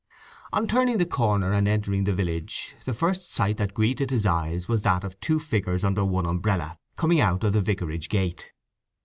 [0.51, 4.67] On turning the corner and entering the village the first sight that greeted his eyes
[4.67, 8.51] was that of two figures under one umbrella coming out of the vicarage gate.